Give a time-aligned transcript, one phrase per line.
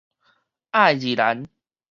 [0.71, 1.45] 愛而蘭